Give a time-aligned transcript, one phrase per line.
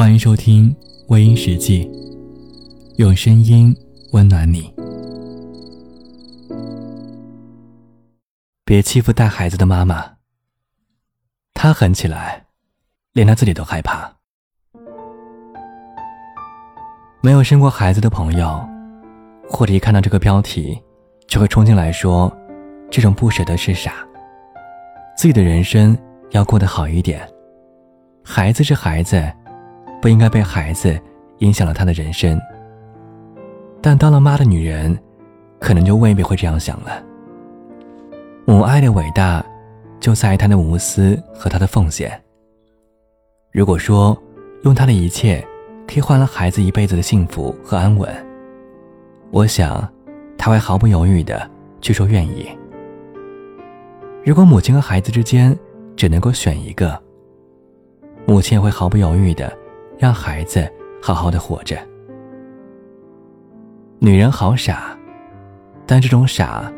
[0.00, 0.74] 欢迎收听
[1.08, 1.84] 《微音时记》，
[2.96, 3.76] 用声音
[4.12, 4.72] 温暖你。
[8.64, 10.02] 别欺负带孩子的妈妈，
[11.52, 12.46] 她狠起来，
[13.12, 14.10] 连她自己都害怕。
[17.20, 18.66] 没有生过孩子的朋友，
[19.50, 20.80] 或者一看到这个标题，
[21.28, 22.34] 就会冲进来说
[22.90, 23.96] ：“这种不舍得是傻。”
[25.14, 25.94] 自己的人生
[26.30, 27.30] 要过得好一点。
[28.24, 29.30] 孩子是孩子，
[30.00, 30.98] 不应该被孩子
[31.38, 32.40] 影响了他的人生。
[33.80, 34.98] 但当了妈的女人，
[35.58, 37.02] 可能就未必会这样想了。
[38.44, 39.44] 母爱的伟大，
[39.98, 42.20] 就在于她的无私和她的奉献。
[43.52, 44.16] 如果说
[44.64, 45.46] 用她的一切。
[45.90, 48.08] 可以换来孩子一辈子的幸福和安稳。
[49.32, 49.92] 我想，
[50.38, 52.48] 他会毫不犹豫的去说愿意。
[54.24, 55.58] 如果母亲和孩子之间
[55.96, 56.96] 只能够选一个，
[58.24, 59.52] 母亲也会毫不犹豫的
[60.00, 60.66] 让孩子
[61.02, 61.76] 好好的活着。
[63.98, 64.96] 女人好傻，
[65.86, 66.72] 但这种傻，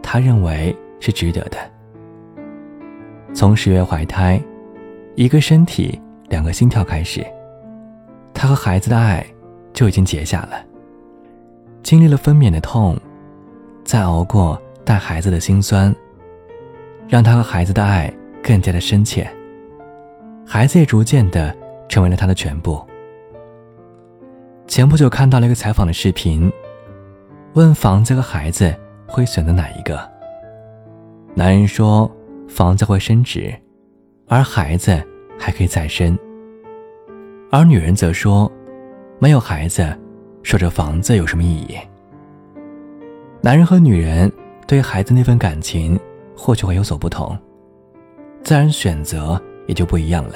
[0.00, 1.58] 她认为是值得的。
[3.34, 4.40] 从十月怀胎，
[5.16, 7.26] 一个身体，两个心跳开始。
[8.32, 9.26] 她和孩子的爱
[9.72, 10.64] 就已经结下了。
[11.82, 12.96] 经历了分娩的痛，
[13.82, 15.92] 再熬过带孩子的辛酸，
[17.08, 19.28] 让她和孩子的爱更加的深切。
[20.46, 21.52] 孩子也逐渐的
[21.90, 22.80] 成为了他的全部。
[24.66, 26.50] 前不久看到了一个采访的视频，
[27.54, 28.74] 问房子和孩子
[29.06, 30.00] 会选择哪一个？
[31.34, 32.10] 男人说
[32.48, 33.52] 房子会升值，
[34.28, 35.02] 而孩子
[35.38, 36.16] 还可以再生。
[37.50, 38.50] 而女人则说
[39.18, 39.84] ：“没有孩子，
[40.44, 41.76] 守着房子有什么意义？”
[43.42, 44.30] 男人和女人
[44.68, 45.98] 对孩子那份感情
[46.36, 47.36] 或许会有所不同，
[48.44, 50.34] 自然选择也就不一样了。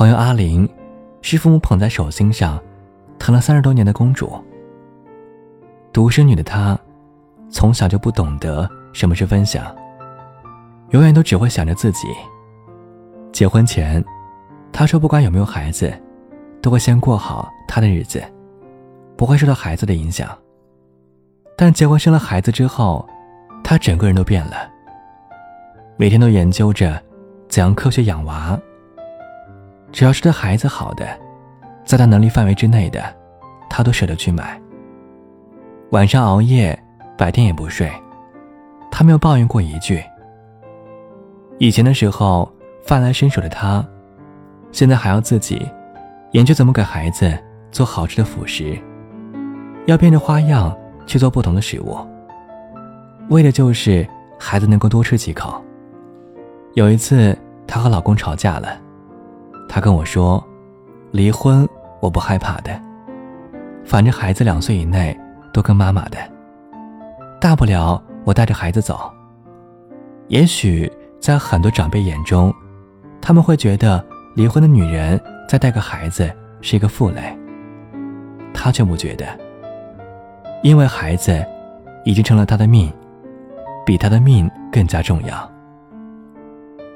[0.00, 0.66] 朋友阿玲
[1.20, 2.58] 是父母捧在手心上
[3.18, 4.32] 疼了三十多年的公主，
[5.92, 6.78] 独生女的她
[7.50, 9.76] 从小就不懂得什么是分享，
[10.92, 12.08] 永远都只会想着自己。
[13.30, 14.02] 结婚前，
[14.72, 15.92] 他说不管有没有孩子，
[16.62, 18.24] 都会先过好他的日子，
[19.18, 20.34] 不会受到孩子的影响。
[21.58, 23.06] 但结婚生了孩子之后，
[23.62, 24.66] 他整个人都变了。
[25.98, 26.98] 每天都研究着
[27.50, 28.58] 怎样科学养娃。
[29.92, 31.06] 只要是对孩子好的，
[31.84, 33.02] 在他能力范围之内的，
[33.68, 34.60] 他都舍得去买。
[35.90, 36.78] 晚上熬夜，
[37.16, 37.90] 白天也不睡，
[38.90, 40.02] 他没有抱怨过一句。
[41.58, 42.50] 以前的时候。
[42.82, 43.86] 饭来伸手的他，
[44.72, 45.64] 现在还要自己
[46.32, 47.38] 研究怎么给孩子
[47.70, 48.76] 做好吃的辅食，
[49.84, 50.74] 要变着花样
[51.06, 51.98] 去做不同的食物，
[53.28, 54.04] 为的就是
[54.38, 55.62] 孩子能够多吃几口。
[56.72, 57.36] 有一次，
[57.66, 58.80] 她和老公吵架了，
[59.72, 60.44] 他跟我说
[61.12, 61.64] ：“离婚
[62.00, 62.78] 我不害怕的，
[63.84, 65.16] 反正孩子两岁以内
[65.52, 66.18] 都跟妈妈的，
[67.40, 69.08] 大不了我带着孩子走。”
[70.26, 72.52] 也许在很多长辈眼中。
[73.22, 74.02] 他们会觉得
[74.34, 77.36] 离婚的女人再带个孩子是一个负累，
[78.54, 79.26] 他却不觉得，
[80.62, 81.44] 因为孩子
[82.06, 82.90] 已经成了他的命，
[83.84, 85.52] 比他的命更加重要。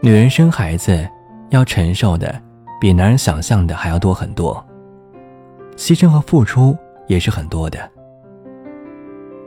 [0.01, 1.06] 女人生孩子
[1.51, 2.41] 要承受的
[2.84, 4.62] 比男人想象的还要多很多，
[5.75, 7.78] 牺牲和付出也是很多的。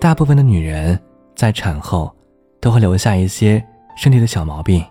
[0.02, 1.00] 大部分的女人
[1.36, 2.12] 在产后
[2.60, 3.64] 都会留下一些
[3.96, 4.84] 身体的小毛病，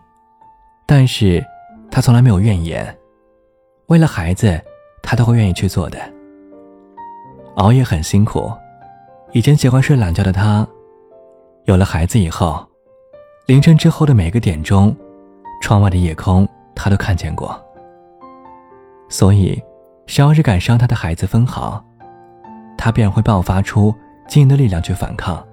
[0.87, 1.45] 但是。
[1.91, 2.97] 她从来没有怨言，
[3.87, 4.61] 为了孩子，
[5.03, 5.99] 她都会愿意去做的。
[7.57, 8.53] 熬夜很辛苦，
[9.33, 10.65] 以前喜欢睡懒觉的她，
[11.65, 12.65] 有了孩子以后，
[13.47, 14.95] 凌晨之后的每个点钟，
[15.61, 17.61] 窗外的夜空她都看见过。
[19.09, 19.63] 所以，
[20.07, 21.83] 谁要是敢伤她的孩子分毫，
[22.77, 23.95] 她便会爆发出
[24.29, 25.45] 惊人的力量去反抗。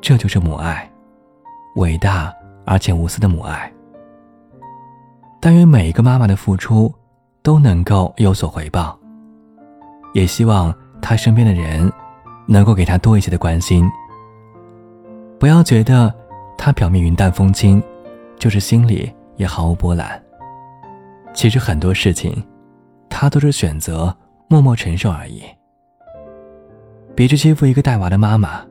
[0.00, 0.88] 这就是母爱，
[1.76, 2.32] 伟大
[2.64, 3.72] 而且无私的母爱。
[5.40, 6.92] 但愿每一个妈妈的付出
[7.42, 8.98] 都能够有所回报，
[10.14, 11.92] 也希望她身边的人
[12.46, 13.88] 能够给她多一些的关心。
[15.38, 16.12] 不要觉得
[16.56, 17.82] 她表面云淡风轻，
[18.38, 20.22] 就是心里也毫无波澜。
[21.36, 22.42] 其实很多事情，
[23.10, 24.16] 他都是选择
[24.48, 25.42] 默默承受而已。
[27.14, 28.64] 别去欺负一个带娃的妈妈，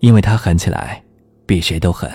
[0.00, 1.02] 因为她狠起来
[1.44, 2.10] 比谁都狠。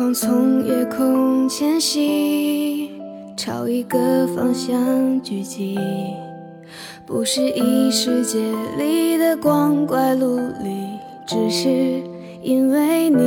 [0.00, 2.90] 光从夜空迁徙，
[3.36, 5.78] 朝一个方向聚集。
[7.04, 8.38] 不是异世界
[8.78, 10.70] 里的光怪陆离，
[11.26, 11.68] 只是
[12.40, 13.18] 因为你。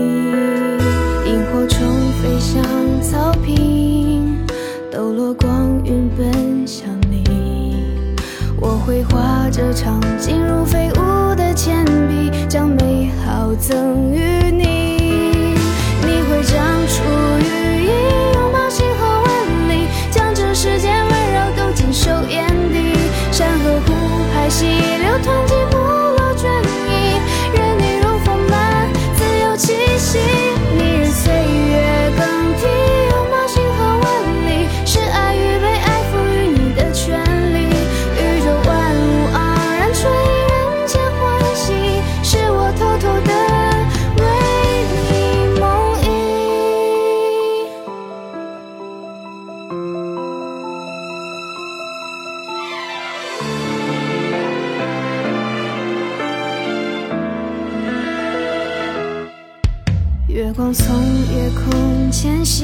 [1.27, 1.87] 萤火虫
[2.19, 2.63] 飞向
[3.03, 4.43] 草坪，
[4.91, 7.23] 抖落光晕奔向你。
[8.59, 14.32] 我会画这场景如飞舞的铅笔，将美好赠予
[60.33, 60.95] 月光从
[61.31, 62.63] 夜空迁徙，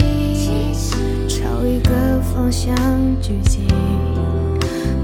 [1.28, 2.76] 朝一个方向
[3.22, 3.60] 聚集。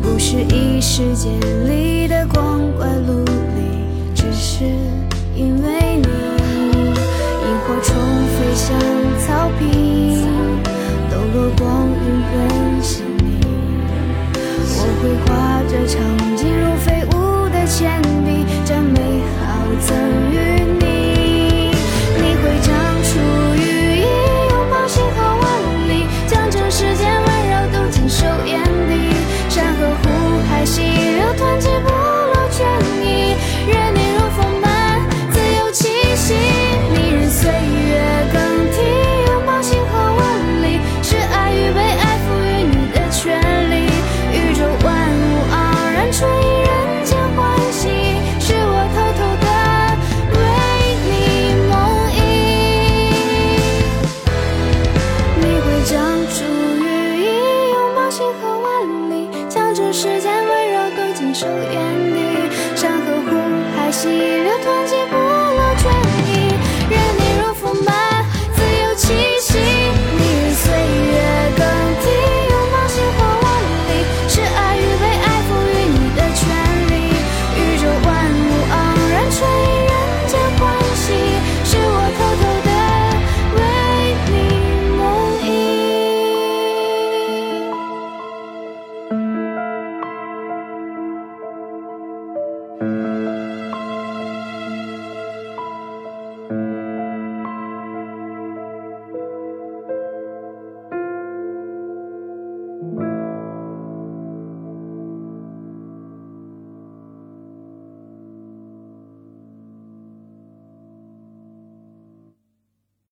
[0.02, 1.30] 不是异世界
[1.68, 4.64] 里的光怪陆离，只是
[5.36, 6.08] 因为你。
[6.08, 7.96] 萤火虫
[8.34, 8.76] 飞向
[9.20, 10.26] 草坪，
[11.12, 13.46] 抖落光晕奔向你。
[14.72, 16.02] 我会画这场
[16.36, 18.15] 景如飞舞的千。